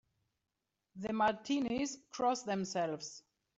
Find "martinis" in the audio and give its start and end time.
1.13-1.99